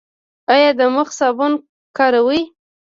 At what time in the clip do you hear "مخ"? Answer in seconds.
0.95-1.07